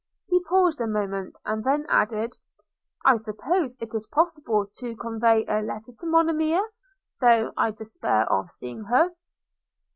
[0.29, 2.35] He paused a moment, and then added,
[3.05, 6.63] 'I suppose it is possible to convey a letter to Monimia,
[7.19, 9.11] though I despair of seeing her.'